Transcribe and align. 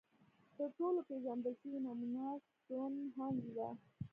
تر 0.57 0.69
ټولو 0.77 0.99
پېژندل 1.07 1.53
شوې 1.61 1.79
نمونه 1.85 2.23
ستونهنج 2.57 3.41
ده. 3.55 3.69